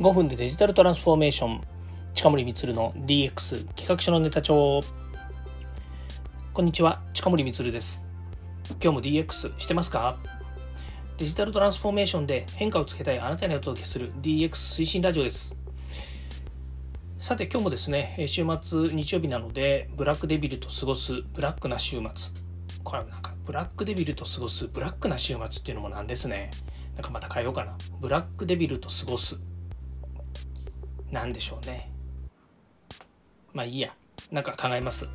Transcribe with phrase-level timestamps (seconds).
[0.00, 1.60] 5分でデジタルトランスフォーメーション。
[2.14, 4.80] 近森光の DX 企画書のネタ帳。
[6.52, 8.04] こんにちは近森光です。
[8.80, 10.16] 今日も DX してますか？
[11.16, 15.56] デジタルトランスフォーメーションで変化をつけたいあなたにお届けする DX 推進ラジオです。
[17.18, 22.32] さて今日もですね週末日曜日なのでブラックデビルと過ごすブラックな週末。
[22.84, 26.52] これはなんかブラックデビルと過ごすブラックな週末っていうのもなんですね。
[26.94, 27.76] なんかまた変えようかな。
[28.00, 29.36] ブラックデビルと過ごす。
[31.10, 31.90] 何でしょうね。
[33.52, 33.94] まあいいや。
[34.30, 35.08] なんか考えます。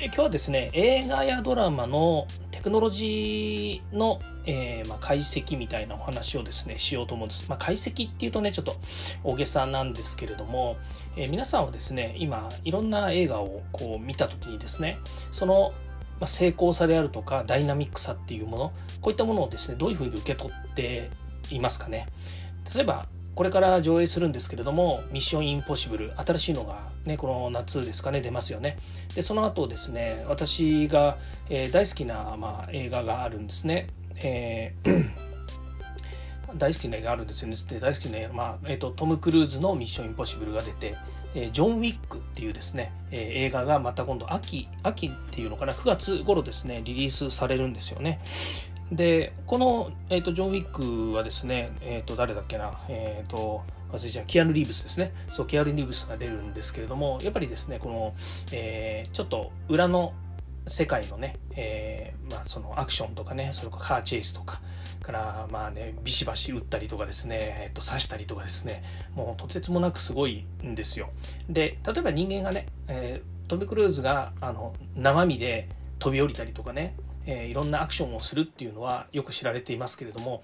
[0.00, 8.74] え今日はですね映画やドラマのテクノロジーの、えー、まあ、解析みたいなお話をですねしようと思うんです、まあ、解析っていうとねちょっと
[9.24, 10.76] 大げさなんですけれども、
[11.16, 14.98] えー、皆さんはですね今いろんな映画をこう見た時にですね
[15.32, 15.72] その
[16.24, 18.72] 成功さであるとかダイナミックさっていうもの
[19.02, 21.10] こういったものをですねどういうふうに受け取って
[21.50, 22.06] いますかね。
[22.74, 28.78] 例えばこれから上映するんですけれども「ミッションインポッシブル」新しいのがねこの夏ですかね出ますよね。
[29.14, 31.18] でその後ですね私が、
[31.50, 35.10] えー、大好きな、まあ、映画があるんですね、えー
[36.56, 37.56] 大好きな映画あるんですよね。
[37.78, 40.96] 大好きな、まあえーと、トム・クルーズの「ミッションインポッシブル」が出て
[41.34, 48.20] えジョン・ウィックっていうですね、え映画がまた今度秋秋っていうのかな9月頃ですねリリースされるんですよね。
[48.92, 55.12] でこの、えーと、ジョン・ウィックはですね、えーと、誰だっけな、えーと、忘れちゃうキアヌ・リーブスですね。
[55.28, 58.14] そうキアヌ・リーブスが出るんですけれどもやっぱりですねこの、
[58.52, 60.14] えー、ちょっと裏の
[60.68, 64.60] 世界のね、えー、まあ、そのアクションとかねそれからカーチェイスとか
[65.02, 68.82] からまあねビシバシ打ったりとかですね、えっと、刺したりとかですね
[69.14, 71.08] もうとてつもなくすごいんですよ。
[71.48, 76.96] で例えば人間がね、えー、トム・クルーズがあの生身で飛び降りたりとかね
[77.26, 80.42] えー、いろんなアクションをするっていうのはよく知られていますけれども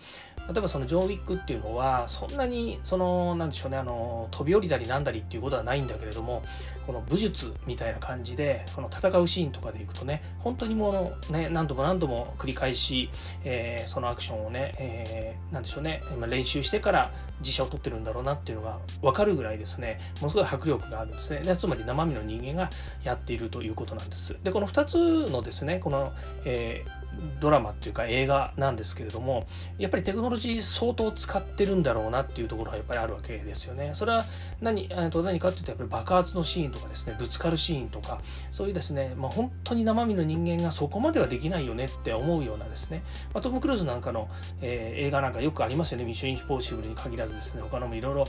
[0.49, 6.43] 例えばそのジョン・ウィックっていうのはそんなにそのなんでしょうねあの飛び降りたりなんだりっていうことはないんだけれども
[6.87, 13.09] この武術みたいな感じでこの戦うシーンとかでいくとね本当にもうね何度も何度も繰り返し、
[13.45, 19.99] えー、そのアクションをね、えー、なんでしょうね今練習してから自社を取ってるんだろうなっていうのが分かるぐらいですね。
[20.21, 21.41] ものすごい迫力があるんですね。
[21.41, 22.71] でつまり生身の人間が
[23.03, 24.37] やっているということなんです。
[24.43, 26.13] でこの2つのですねこの、
[26.45, 27.02] えーで
[27.41, 29.47] ドラマっていうか映画なんですけれども
[29.79, 33.91] やっぱりテクノロジー相当使ってるんだろうなっていうところがやっぱりあるわけですよね。
[33.95, 34.25] それは
[34.61, 43.03] 何と何かっていうとやっぱり爆発のシーンとかですねぶつかるシーンとかそういうですね、まあ、本当に生身の人間がそこまではできないよねって思うようなですね、
[43.35, 44.29] まあ、トム・クルーズなんかの、
[44.61, 46.05] えー、映画なんかよくありますよね。
[46.05, 47.63] ミッション・インポッシブルに限らずですね。
[47.63, 48.25] 他のもいろいろ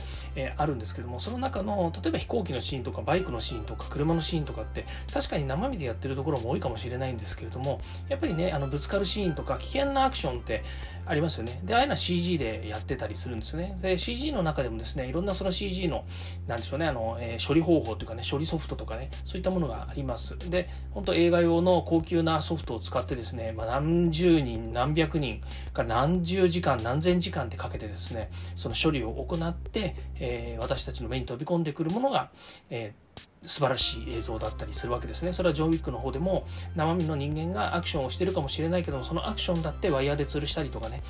[0.56, 10.64] あるんですけどもその中の例えば飛行機のシーンとかバイクのシーンとか車のシーンとかって確かに生身でやってるところも多いかもしれないんですけれどもやっぱりねあのぶつかるシーンとか危険なアクションって
[11.06, 11.60] ありますよね。
[11.62, 13.78] で、ああいうのは CG でやってたりするんですよね。
[13.80, 16.04] で、CG の中でもですね、いろんなその CG の、
[16.48, 20.36] なんでしょうね、あの、えー、処理方法というかね、処理ソフトとかね、そういったものがあります。
[20.50, 25.40] で、本当映画用の高級なソフトを使ってですね、まあ、何十人、何百人
[25.72, 32.30] から何十時間、何千時間ってかけてですね、その処理を行って、えー、私たちの目に飛び込んでくるものが、
[32.70, 33.03] えー
[33.46, 35.32] 素晴らしい映像だったりするわけですね。
[35.32, 41.02] それはジョン・ウィックの方でも生身の人間がアクションをしてるかもしれないけどもそのアクションだってワイヤーで吊るしたりとかね、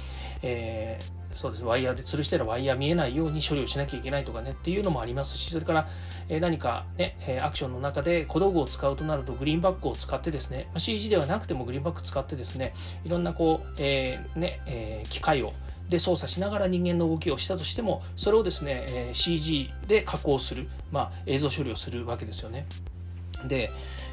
[0.43, 5.88] えー、そうですワイヤーで吊るしてらワイヤー見えないように処理をしなきゃいけないとかねっていうのもありますしそれから、
[6.28, 12.72] え、何かねアクションの中で小道具を使うとなるとグリーンバックを使ってですね CG ではなくてもグリーンバック使ってですね
[13.04, 15.53] いろんなこう、えー、ねえー、機械を
[15.89, 22.67] で操作しながら人間の動きをしたとしてもそれをですね、え CG で加工する、まあ、映像処理をするわけですよね。
[23.47, 23.71] で、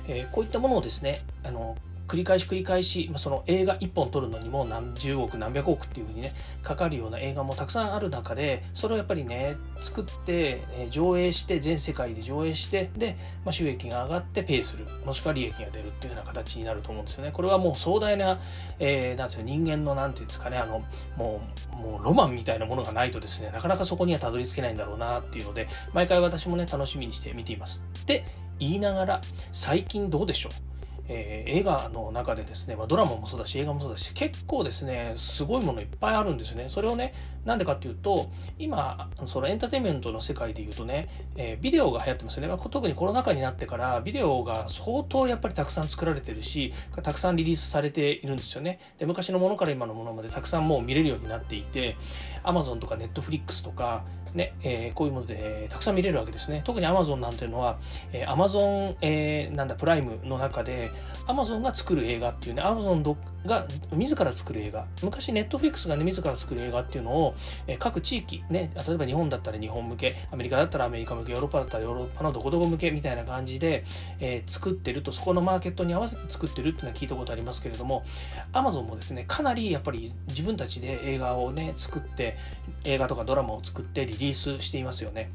[0.08, 1.78] えこういったものをですねあの
[2.12, 17.32] 繰り返し繰り返し、まあ、その映画1本撮るのにも何十億何百億っていうふうにねかかるような映画もたくさんある中でそれをやっぱりね作って、え上映して全世界で上映してで、まあ、収益が上がってペイするもしくは利益が出るっていうような形になると思うんですよね。
[17.32, 18.40] これはもう壮大な,、
[18.80, 20.84] えー、なんですよ人間のなんていうんですかねあの
[21.16, 21.42] も
[21.72, 27.86] うもうロマンみたいなものがないとですねなかなかそこにはたどり着けないんだろうなっていうので毎回私もね楽しみにして見ています。
[28.06, 28.25] で
[28.60, 29.22] 言いながら
[29.54, 30.70] 最近どうでしょう？
[31.13, 36.69] えー、映画の中でですね、まあ、ドラマもそうだし映画もそうだし結構ですねすごいものいっぱいあるんですよね。
[36.69, 37.13] それをね
[37.44, 38.30] なんでかっていうと
[38.60, 46.72] 今そのエンターテインメントの世界でいうとね、えー、ビデオが流行ってますよね、まあ、特にコロナ禍になってからビデオが相当やっぱりたくさん作られてるし
[47.02, 48.80] たくさんリリースされているんですよね。
[49.00, 51.98] で昔のものから今のものまでたくさんもう見れるようになっていて
[52.44, 56.62] Amazon とか Netflix とかね、えー、こういうものでたくさん見れるわけですね。
[56.63, 57.78] 特に Amazon なんていうのは、
[58.13, 60.92] えー、Amazon、えー、なんだ、プライムの中で、
[61.28, 63.04] アマゾンが作る映画っていうねアマゾン
[63.45, 67.36] が自ら作る映画昔ネットフリックスがね自ら作る映画っていうのを、
[67.68, 73.83] え各地域ね例えば日本だったら日本向けアメリカだったらアメリカ向けヨーロッパだったらヨーロッパのどこどこ向けみたいな感じで、
[74.19, 78.04] えー、作ってるとそこのマーケットに合わせて作ってるっていうのは聞いたことありますけれども
[78.51, 82.38] アマゾンもですねかなりやっぱり自分たちで映画をね作って
[82.83, 85.31] 映画とかドラマを作ってリリリースしていますよね。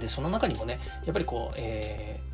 [0.00, 2.28] でその中にもねやっぱりこう、えー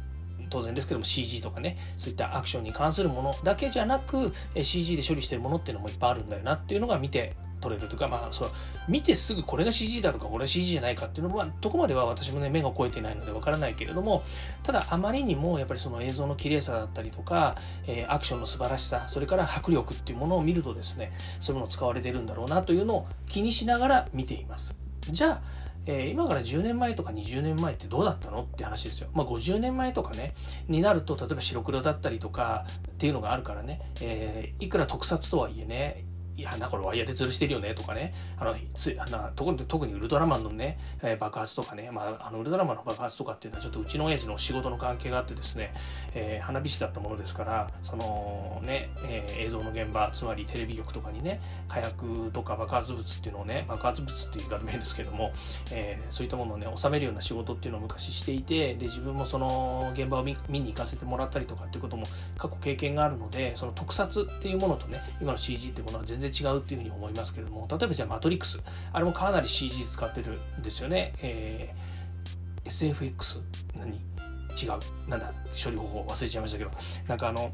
[0.51, 8.51] 当然ですけども CG とかねそういったアクションに関するものだけじゃなく CG で処理してるものっていうのもいっぱいあるんだよなっていうのが見て取れるというかまあそう
[8.89, 14.23] 見てすぐこれが CG だとかこれは CG じゃないかっていうのはどこまでは私もね目が超えてないのでわからないけれども
[14.63, 17.57] ただあまりにもやっぱりその映像の綺麗さだったりとか、
[17.87, 24.77] えー、アクションの素晴らしさそれから迫力っていうものを見るとですねそういうもの使われてるんだろうなというのを気にしながら見ています。
[25.11, 29.09] じゃあえー、今から10年前とか20年前ってどうだったのって話ですよ。
[29.13, 30.35] まあ、50年前とかね
[30.69, 36.05] になると例えば白黒だったりとかっていうのがあるからね、えー、いくら特撮とはいえね
[36.37, 45.73] いや、だからワイヤーで吊るしてるよねとかね、あのつあの特に特にウルトラマンのね、えー、爆発とかね、まあ、あのウルトラマンの爆発とかっていうのはちょっとうちの親父の仕事の関係があってですね、
[46.15, 55.33] えー、花火師だったものですから、そのね、えー、映像の現場、つまりテレビ局とかにね、火薬とか爆発物っていうのをね、爆発物っていう言い方も変ですけども、
[55.71, 62.05] え、そういったものをね、収めるような仕事っていうのを昔していて、で、自分もその現場を見に行かせてもらったりとかっていうことも
[62.37, 67.05] 過去経験があるので、その特撮っていうものとね、今の CG っていうものは全然違うっていうふうに思います。
[67.05, 68.59] 思いますけれども例えばじゃあマトリックス
[68.93, 73.41] あれもかなり CG 使ってるんですよね、えー、SFX
[73.79, 73.91] 何？
[73.93, 75.11] 違う。
[75.11, 75.33] なんだ？
[75.53, 76.71] 処理方法忘れちゃいましたけど。
[77.09, 77.53] なんかあの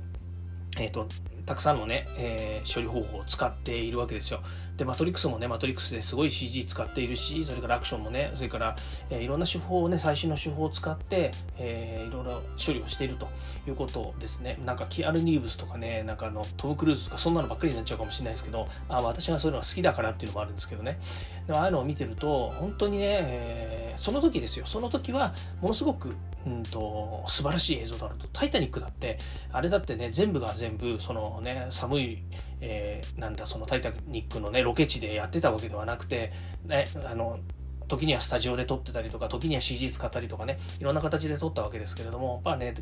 [0.79, 1.09] えっ、ー、と
[1.51, 4.41] たくさんのね、えー、処理方法を使っているわけですよ。
[4.77, 8.77] で、マトリックスもね、マトリックスですごい CG 使っているし、それからアクションもね、それから、
[9.11, 13.27] えー、いろんな手法をね、最新の手法を使って、えー、いろいろ処理をしていると
[13.67, 14.61] いうことですね。
[14.65, 21.01] なんか、キアル・ニーブスとかね、なんかあの、トム・クルーズとか、そんなのばっかりになっちゃうかもしれないですけど、あ私がそういうのが好きだからっていうのもあるんですけどね。
[21.49, 24.67] でもああいうのを見てると、本当にね、えー、その時ですよ。
[24.67, 26.15] その時は、ものすごく、
[26.47, 28.27] うんと、素晴らしい映像だなと。
[28.33, 29.19] タイタニックだって、
[29.53, 32.23] あれだってね、全部が全部、そのね、寒い、
[32.61, 36.33] えー、なんだそのタイタニックのねロケ地でやってたわけではなくて、
[36.67, 37.41] ね、あの
[37.89, 42.75] 時にはスタジオで撮ってたりとか時には CG 使ったりとかねいろんな形で撮ったわけですけれどもやっぱね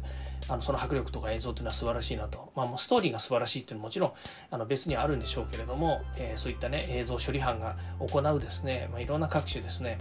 [0.48, 4.12] あのその迫力とか映像っていうのは素晴らしいなと、まあ、もうストーリーが素晴らしいっていうのはもちろん
[4.50, 9.98] あの別にあるんでしょうけれども、えー、そういったね映像処理班が行うですね、まあ、いろんな各種ですね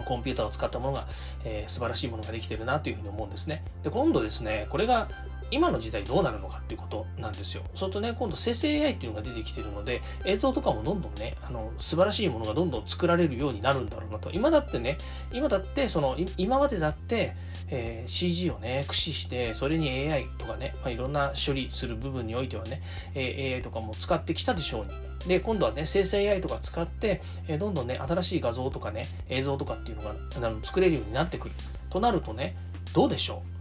[0.00, 1.06] コンピューターを使ったものが、
[1.44, 3.62] えー、素晴らしいものができてるなというふうに思うんですね。
[3.82, 5.08] で今度ですねこれが
[5.52, 7.62] 今の時代どうなるのかっていうことなんですよ。
[7.74, 14.30] そうとね、今度生成 AI っていうのが出てきてるので、映像とかもどんどんね、あの、素晴らしいものがどんどん作られるようになるんだろうなと。
[14.32, 14.96] 今だってね、
[15.30, 17.36] 今だって、その、今までだって、
[17.68, 22.82] えー、CG をね、駆使して、それに AI とかね、まあ、いろんな処理する部分においてはね、
[23.14, 24.92] えー、AI とかも使ってきたでしょうに。
[25.28, 31.54] で、今度はね、生成 AI とか使って、え、どんどんね、新しい画像とかね、映像とかっていうのがあの作れるようになってくる。
[31.90, 32.56] となるとね、
[32.94, 33.52] どうでしょう？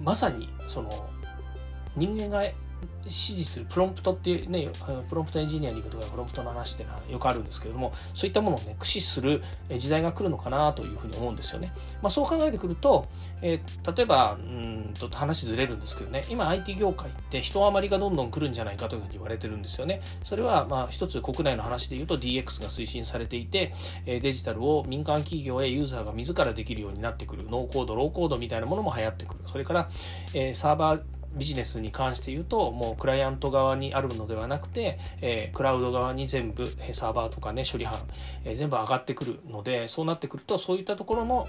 [0.00, 0.90] まさに、その、
[1.96, 2.42] 人間が
[3.04, 4.68] 指示するプロンプトっていうね、
[5.08, 9.42] プロンプトエンジニアリングとかプロンプトの話っていうのはよくあるんですけれども、そういったものをね、駆使する
[9.76, 11.72] 時代が来るのかなというふうに思うんですよね。
[12.02, 13.08] まあそう考えてくると、
[13.42, 20.00] えー、例えば、うんと話ずれるんですけどね、今 IT 業界って人余りがどんどん来るんじゃないかというふうに言われてるんですよね。
[20.22, 23.72] それはまあ一つ国内の話で言うと DX が推進されていて、
[24.04, 29.40] デジタルを民間企業へユーザーが自らできるようになってくる、ノーコード、ローコードみたいなものも流行ってくる。
[29.46, 29.88] それから、
[30.34, 31.02] えー、サーバー
[31.34, 37.98] ビジネスに関して言うともうクライアント側にあるのではなくて、えー、クラウド側に全部サーバーとかね処理班、
[38.44, 41.46] えー、全部上がってくるのでそうなってくるとそういったところの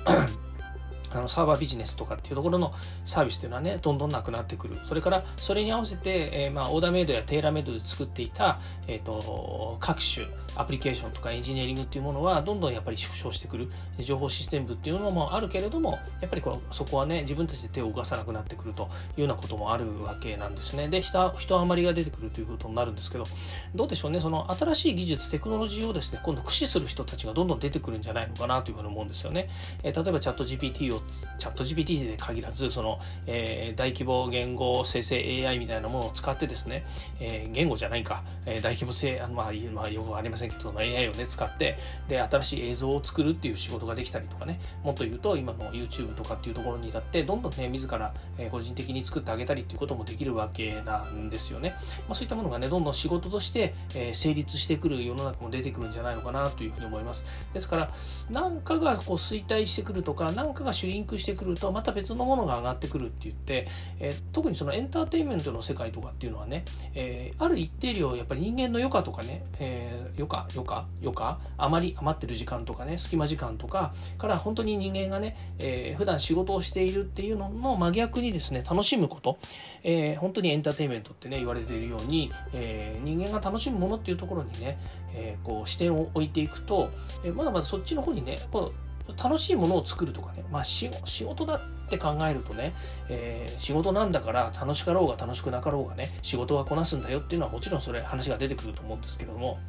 [1.13, 2.73] あのサーバービジネスとかっていうところの
[3.05, 4.77] サービスっていうのはねどんどんなくなってくる。
[4.83, 10.25] それからそれに合わせて、えー、まあオーダーメイドやテーラーメイドで作っていた、えーと、各種
[10.55, 13.69] アプリケーションとかエンジニアリングっていうものはどんどんやっぱり縮小してくる。
[13.99, 20.87] 情報システム部っていうのもあるけれどもやっぱりこそこはね自分たちで手を動かさなくなってくるというようなこともあるわけなんですね。
[20.87, 23.25] で人人余りが出てくるということになるんですけど
[23.75, 29.49] どうでしょうねその新しい技術テクノロジーをですね今度駆使する人たちがどんどん出てくるんじゃないのかなというふうに思うんですよね、
[29.83, 31.00] えー、例えばチャット GPT を
[31.37, 35.17] チャット GPT で限らずその、えー、大規模言語生成
[35.47, 36.85] AI みたいなものを使ってですね、
[37.19, 41.77] えー、言語じゃないか、えー、大規模性あまあ、まあ、よくありませんけどその AI をね使って
[42.07, 44.59] で新しい映像を作るっていう仕事ができたりとかね。
[44.83, 51.75] もっと言うと今の YouTube とかっていうところに至ってどんどんね自ら、え、個人的に作ってあげたりっていうこともできるわけなんですよね、
[52.07, 57.25] まあ、そういったものがねどんどん仕事として、え、成立してくる世の中も出てくるんじゃないのかなというふうに思います。
[57.53, 57.91] ですから
[58.29, 63.67] 何かがこう衰退してくるとか何かが主リンクしてくるとまた別のものが上がってくるって言って、
[63.99, 79.37] え、特にそのエンターテインメントの世界とかっていうのはね、え、ある一定量やっぱり人間の余暇とかね、え、余暇余暇余暇あまり余ってる時間とかね隙間時間とかから本当に人間がね、えー、普段仕事をしているっていうのの真逆にですね楽しむこと、
[79.83, 84.77] え、本当にエンターテインメントってね言われているように、え、人間が楽しむものっていうところにね、
[85.13, 86.89] え、こう視点を置いていくと、
[87.23, 88.37] え、まだまだそっちの方にね
[89.21, 90.89] 楽しいものを作るとかね、まあ、仕
[91.23, 92.73] 事だって考えるとね、
[93.09, 99.59] えー、仕事なんだから楽しかろうが楽しくなかろうがね仕事はこなすんだよっていうのはもちろんそれ話が出てくると思うんですけれども。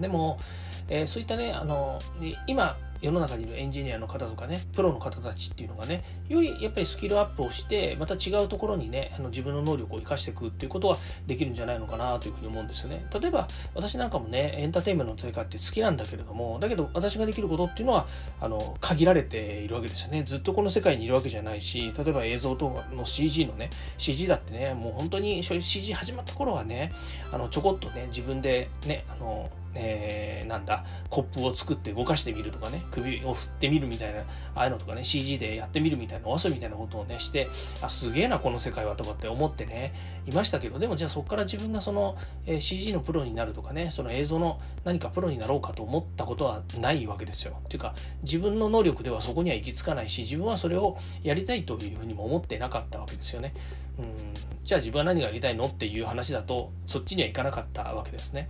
[0.00, 0.38] でも、
[0.88, 1.98] えー、そういったねあの
[2.46, 13.06] 今世の中にいるエンジニアの方とかねプロの方たちっていうのがねよりやっぱりスキルアップをしてまた違うところにねあの自分の能力を生かしていくっていうことはできるんじゃないのかなというふうに思うんですよね。
[13.18, 18.06] 例えば私なんかもねエンターテインメントの世界って好きなんだけれどもだけど私ができることっていうのは
[18.40, 20.22] あの限られているわけですよね。
[20.22, 26.92] ずっとこの世界にいるわけじゃないし例えば映像との CG のね CG だってねもう本当に CG 始まった頃はね
[27.32, 34.24] あのちょこっとね自分でねあのえー、なんだコップを作って動かしてみるとかね首を振ってみるみたいなあ
[34.54, 37.48] あいうのとかね CG でやってみるみたいなお遊びみたいなことをねして
[37.82, 39.92] あすげえなこの世界はとかって思ってね
[40.26, 47.56] いましたけどでもじゃあそこから自分がその、えー、CG のプロになるとかねその映像の何かプロになろうかと思ったことはないわけですよ。
[47.64, 53.54] っていうか自分の能力ではそこには行き着かないし自分はそれをやりたいというふうにも思ってなかったわけですよね。
[53.98, 54.04] うん。
[54.64, 58.48] じゃあ自分は何がやりたいのっていう話だとそっちにはいかなかったわけですね。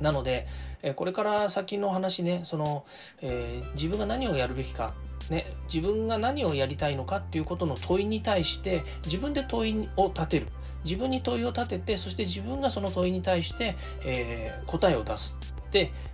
[0.00, 0.46] なので、
[0.82, 2.84] えこれから先の話ね、その、
[3.20, 4.94] えー、自分が何をやるべきか、
[5.30, 10.46] ね、自分が何をやりたいのかっていうことの問いに対して自分で問いを立てる。
[10.84, 13.74] 自分に問いを立ててそして自分がその問いに対して、
[14.04, 15.38] えー、答えを出す、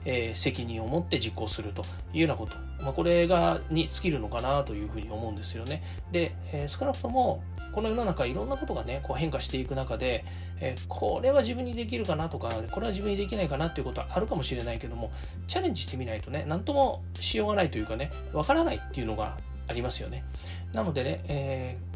[0.05, 5.83] えー、責任を持って実行するというようなこと、まあ、これがに尽きるのかなというふうに思うんですよね。
[6.11, 10.25] で、えー、少なくともこの世の中いろんなことがねこう変化していく中で、
[10.61, 15.12] えー、これは自分にできるかなとかこれは自分にできないかなっていうことはあるかもしれないけども
[15.47, 19.37] チャレンジしてみないとね何ともしようがないというかねわからないっていうのが
[19.69, 20.25] ありますよね。
[20.73, 21.89] なのでね、えー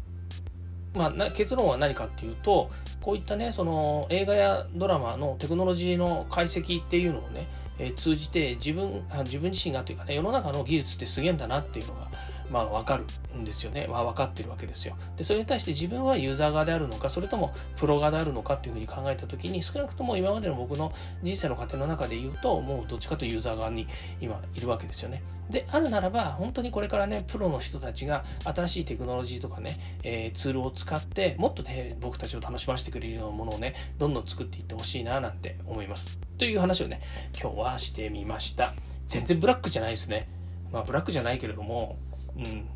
[0.95, 2.71] まあ、結論は何かっていうと
[3.01, 7.47] こういったねその映画やドラマのテクノロジーの解析っていうのをね、
[7.77, 12.09] えー、通じて自分自分自身がというかね世の中の技術ってすげえんだなっていうのが
[12.51, 13.05] まあ、分かる
[13.37, 14.95] んですよね、まあ、分かってるわけですよ。
[15.17, 23.87] でそれに対して自分はユーザー側であるのかそれともプロ側であるのかっていうふうに考えた時に少なくとも今までの僕の人生の過程の中で言うともうどっちかというユーザー側に
[24.21, 25.23] 今いるわけですよね。
[25.49, 36.19] であるならば本当にこれからねプロの人たちが新しいテクノロジーとかね、えー、ツールを使ってもっとね僕たちを楽しませてくれるようなものをねどんどん作っていってほしいななんて思います。
[36.37, 37.01] という話をね
[37.39, 38.73] 今日はしてみました。
[39.07, 40.27] 全然ブラックじゃないですね。
[40.71, 41.97] まあブラックじゃないけれども
[42.37, 42.69] うん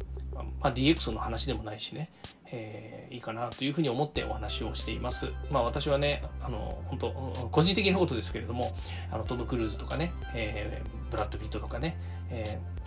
[0.62, 2.10] まあ、DX の話でもないしね、
[2.52, 5.32] えー、いいかなというふうに思ってお話をしています。
[5.52, 8.74] まあ私はね、あの、本当個人的なことですけれども、
[9.12, 11.98] あのトム・クルーズとかね、えー、ブラッド・ピットとかね、
[12.30, 12.80] えー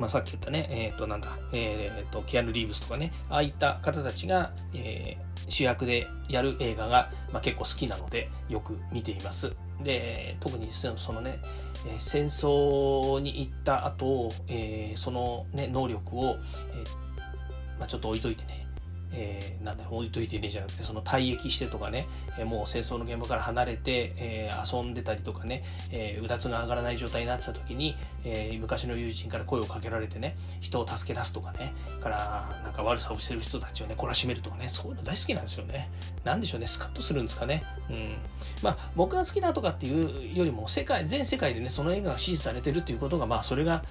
[0.00, 9.52] まあ、さっき言ったね、えっ、ー、と、なんだ、えっ、ー、と、キアヌ・リーブスとかね、ああいった方たちが、えー、主役でやる映画が、まあ、結構好きなので、よく見ています。
[9.82, 11.38] で、特にそのね、
[11.86, 16.36] え戦争に行った後、え、その、ね、能力を、
[16.72, 16.84] え、
[17.78, 18.66] まあ、ちょっと置いといてね。
[19.12, 22.06] えー、なんだ置いといてねじゃなくてその退役してとかね、
[22.38, 35.90] えー、もう戦争の現場から離れて、えー、遊んでたりとかね、えー、うだつが上がらない状態になってた時に、えー、昔の友人から声をかけられてね人を助け出すとかねからなんか悪さをしてる人たちをね懲らしめるとかねそういうの大好きなんですよね。
[36.24, 37.62] なんでしょうねスカッとするんですかね。
[37.90, 38.16] うん。
[38.62, 43.82] まあ僕が好きだとかっていうよりも世界全世界でねその映画が支持されてるっていうことがまあそれが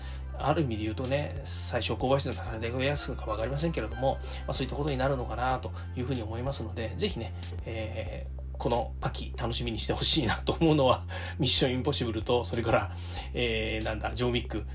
[0.44, 7.34] ある意味で言うとね最初購買数がされやすくか分かりませんけれども、まあ、そういったことになるるのかなというふうに思いますので、ぜひね、
[7.65, 11.03] えーこの秋楽しみにしてほしいなと思うのは、
[11.39, 12.91] ミッションインポッシブルと、それから、
[13.34, 14.65] えー、なんだ、ジョービック、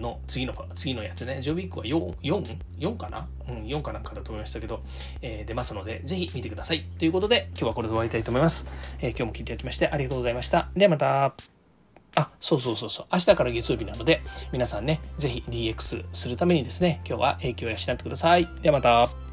[0.00, 2.18] の次の、次のやつね、ジョービックは 4?
[2.22, 2.58] 4?
[2.78, 3.26] 4かな？
[3.48, 4.80] うん、4かなんかだと思いましたけど、
[5.22, 6.84] えー、出ますので、ぜひ見てください。
[7.00, 8.64] ということで、今日はこれで終わりたいと思います。
[9.00, 10.70] えー、今日も聞いていただきましてありがとうございました。
[10.76, 11.34] ではまた。
[12.14, 13.06] あ、そうそうそうそう。
[13.12, 14.22] 明日から月曜日なので、
[14.52, 18.48] 皆さんね、ぜひ DX するためにですね、今日は影響を養ってください。
[18.62, 19.31] ではまた。